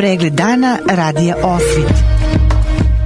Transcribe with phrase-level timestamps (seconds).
[0.00, 1.94] Pregled dana radija Osvit.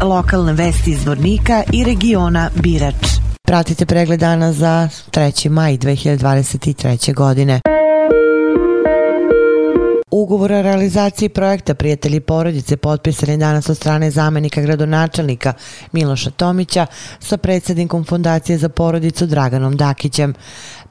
[0.02, 2.94] Lokalne vesti iz Vornika i regiona Birač.
[3.42, 5.48] Pratite pregled dana za 3.
[5.48, 7.14] maj 2023.
[7.14, 7.60] godine.
[10.10, 15.52] Ugovor o realizaciji projekta Prijatelji porodice potpisan je danas od strane zamenika gradonačelnika
[15.92, 16.86] Miloša Tomića
[17.20, 20.34] sa predsednikom Fondacije za porodicu Draganom Dakićem.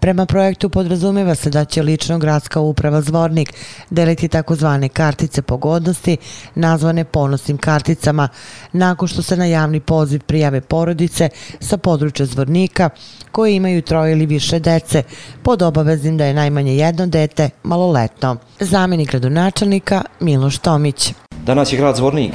[0.04, 3.54] Prema projektu podrazumeva se da će lično gradska uprava Zvornik
[3.90, 6.18] deliti takozvane kartice pogodnosti
[6.56, 8.28] nazvane ponosnim karticama
[8.72, 12.90] nakon što se na javni poziv prijave porodice sa područja Zvornika
[13.32, 15.04] koji imaju troje ili više dece
[15.44, 18.38] pod obaveznim da je najmanje jedno dete maloletno.
[18.60, 21.14] Zamenik gradonačelnika Miloš Tomić.
[21.46, 22.34] Danas je grad Zvornik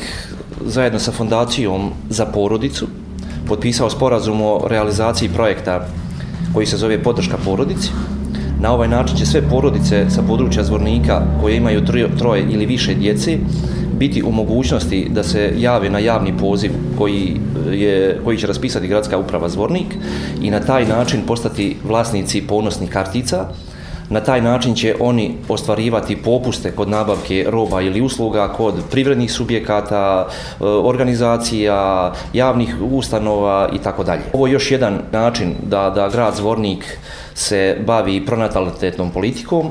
[0.67, 2.87] zajedno sa Fondacijom za porodicu
[3.49, 5.89] potpisao sporazum o realizaciji projekta
[6.55, 7.91] koji se zove podrška porodici.
[8.61, 11.85] Na ovaj način će sve porodice sa područja Zvornika koje imaju
[12.19, 13.39] troje ili više djece
[13.99, 17.37] biti u mogućnosti da se jave na javni poziv koji,
[17.73, 19.87] je, koji će raspisati gradska uprava Zvornik
[20.43, 23.49] i na taj način postati vlasnici ponosnih kartica
[24.11, 30.29] Na taj način će oni ostvarivati popuste kod nabavke roba ili usluga kod privrednih subjekata,
[30.29, 34.23] e, organizacija, javnih ustanova i tako dalje.
[34.33, 36.99] Ovo je još jedan način da, da grad Zvornik
[37.35, 39.67] se bavi pronatalitetnom politikom.
[39.67, 39.71] E,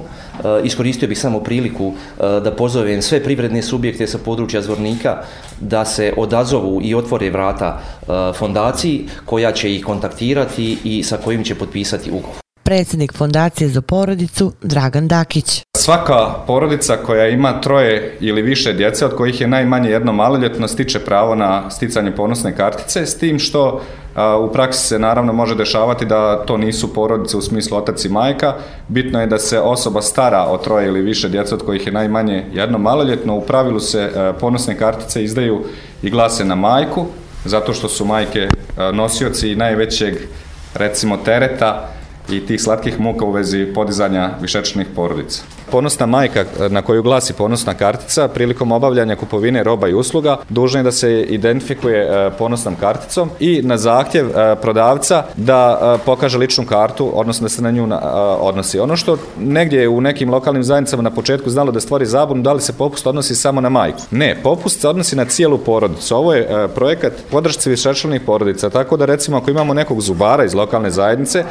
[0.63, 5.17] iskoristio bih samo priliku e, da pozovem sve privredne subjekte sa područja Zvornika
[5.59, 7.81] da se odazovu i otvore vrata
[8.35, 14.53] fondaciji koja će ih kontaktirati i sa kojim će potpisati ugovor predsednik Fondacije za porodicu
[14.61, 15.61] Dragan Dakić.
[15.77, 20.99] Svaka porodica koja ima troje ili više djece, od kojih je najmanje jedno maloljetno, stiče
[20.99, 23.81] pravo na sticanje ponosne kartice, s tim što
[24.15, 28.09] a, u praksi se naravno može dešavati da to nisu porodice u smislu otac i
[28.09, 28.53] majka.
[28.87, 32.45] Bitno je da se osoba stara o troje ili više djece, od kojih je najmanje
[32.53, 33.35] jedno maloljetno.
[33.35, 35.63] U pravilu se a, ponosne kartice izdaju
[36.01, 37.05] i glase na majku,
[37.45, 38.49] zato što su majke
[38.93, 40.15] nosioci najvećeg
[40.73, 41.96] recimo tereta
[42.29, 45.43] i tih slatkih muka u vezi podizanja višečnih porodica.
[45.71, 50.83] Ponosna majka na koju glasi ponosna kartica prilikom obavljanja kupovine roba i usluga dužna je
[50.83, 56.65] da se identifikuje e, ponosnom karticom i na zahtjev e, prodavca da e, pokaže ličnu
[56.65, 57.87] kartu, odnosno da se na nju
[58.39, 58.79] odnosi.
[58.79, 62.61] Ono što negdje u nekim lokalnim zajednicama na početku znalo da stvori zabunu da li
[62.61, 64.01] se popust odnosi samo na majku.
[64.11, 66.15] Ne, popust se odnosi na cijelu porodicu.
[66.15, 70.91] Ovo je projekat podršci višečlanih porodica, tako da recimo ako imamo nekog zubara iz lokalne
[70.91, 71.43] zajednice,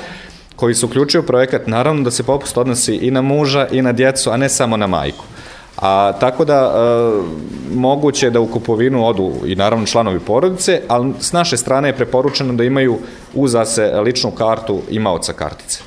[0.57, 3.93] koji se uključio u projekat, naravno da se popust odnosi i na muža i na
[3.93, 5.25] djecu, a ne samo na majku.
[5.77, 11.33] A tako da e, moguće da u kupovinu odu i naravno članovi porodice, ali s
[11.33, 12.99] naše strane je preporučeno da imaju
[13.35, 15.81] uza se ličnu kartu imaoca kartice.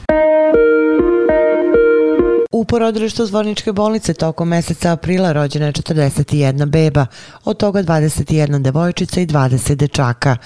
[2.59, 7.05] U porodilištu Zvorničke bolnice tokom meseca aprila rođena je 41 beba,
[7.45, 10.37] od toga 21 devojčica i 20 dečaka.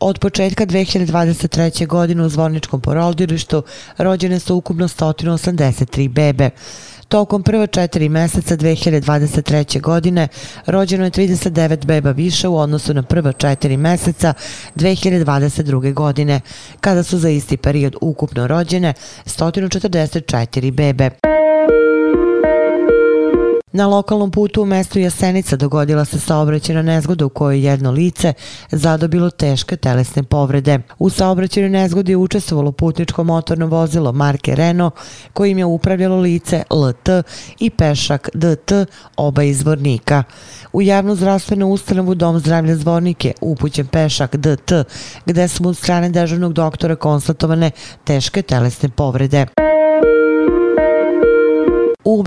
[0.00, 1.86] Od početka 2023.
[1.86, 3.62] godine u Zvorničkom porodilištu
[3.98, 6.50] rođene su ukupno 183 bebe.
[7.08, 9.80] Tokom prva četiri meseca 2023.
[9.80, 10.28] godine
[10.66, 14.34] rođeno je 39 beba više u odnosu na prva četiri meseca
[14.76, 15.94] 2022.
[15.94, 16.40] godine,
[16.80, 18.94] kada su za isti period ukupno rođene
[19.24, 21.10] 144 bebe.
[23.72, 28.32] Na lokalnom putu u mestu Jasenica dogodila se saobraćena nezgoda u kojoj jedno lice
[28.70, 30.78] zadobilo teške telesne povrede.
[30.98, 34.94] U saobraćenoj nezgodi je učestvovalo putničko motorno vozilo marke Renault
[35.32, 37.08] kojim je upravljalo lice LT
[37.58, 38.72] i pešak DT
[39.16, 40.22] oba izvornika.
[40.72, 44.72] U javnu zdravstvenu ustanovu Dom zdravlja Zvornike upućen pešak DT
[45.26, 47.70] gde su od strane dežavnog doktora konstatovane
[48.04, 49.46] teške telesne povrede.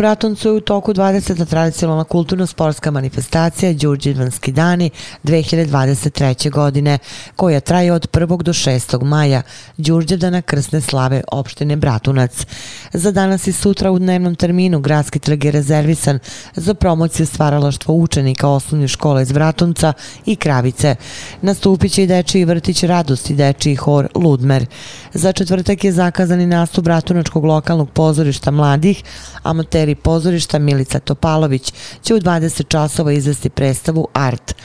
[0.04, 1.46] U Bratoncu je u toku 20.
[1.46, 4.90] tradicionalna kulturno-sportska manifestacija Đurđevanski dani
[5.24, 6.50] 2023.
[6.52, 7.00] godine,
[7.36, 8.44] koja traje od 1.
[8.44, 9.04] do 6.
[9.04, 9.42] maja,
[9.78, 12.46] Đurđevdana krsne slave opštine Bratunac.
[12.94, 16.20] Za danas i sutra u dnevnom terminu gradski trg je rezervisan
[16.56, 19.94] za promociju stvaralaštva učenika osnovne škole iz Bratunca
[20.26, 20.96] i Kravice.
[21.42, 24.66] Nastupit će i dečiji vrtić Radost i dečiji hor Ludmer.
[25.14, 29.04] Za četvrtak je zakazani nastup Bratunačkog lokalnog pozorišta mladih,
[29.44, 34.56] amateri pozorišta Milica Topalović će u 20 časova izvesti predstavu Art.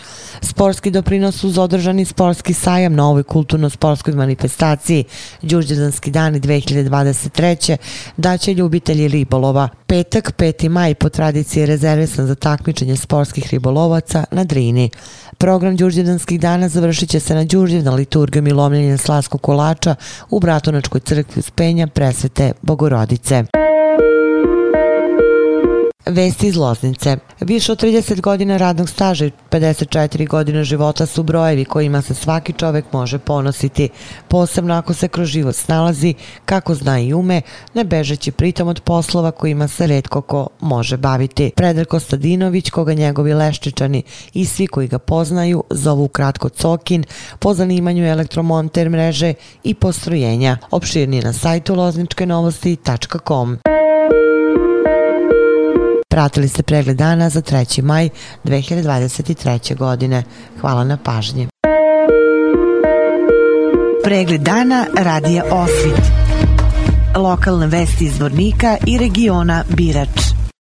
[0.43, 5.05] Sportski doprinos uz održani sportski sajam na ovoj kulturno-sportskoj manifestaciji
[5.43, 7.77] Đurđedanski dani 2023.
[8.17, 9.69] daće ljubitelji ribolova.
[9.87, 10.69] Petak, 5.
[10.69, 14.91] maj po tradiciji je rezervisan za takmičenje sportskih ribolovaca na Drini.
[15.39, 19.95] Program Đurđedanskih dana završit će se na Đurđevna liturgijom i lomljenjem slaskog kolača
[20.31, 23.45] u Bratunačkoj crkvi Uspenja presvete Bogorodice.
[26.09, 27.17] Vesti iz Loznice.
[27.41, 32.53] Više od 30 godina radnog staža i 54 godine života su brojevi kojima se svaki
[32.53, 33.89] čovek može ponositi,
[34.29, 36.15] posebno ako se kroz život snalazi
[36.45, 37.43] kako zna i ume,
[37.75, 41.51] ne bežeći pritom od poslova kojima se redko ko može baviti.
[41.57, 44.03] Predrag Kostadinović, koga njegovi leščičani
[44.35, 47.05] i svi koji ga poznaju zovu kratko Cokin,
[47.39, 49.35] po zanimanju elektromonter mreže
[49.65, 50.57] i postrojenja.
[50.71, 53.78] Opširnije na sajtu lozničke novosti.com.
[56.19, 57.83] Pratili ste pregled dana za 3.
[57.83, 58.09] maj
[58.45, 59.77] 2023.
[59.77, 60.23] godine.
[60.61, 61.49] Hvala na pažnji.
[64.05, 66.03] Pregled dana radija Osvit.
[67.17, 70.38] Lokalne vesti iz Vornika i regiona Birač.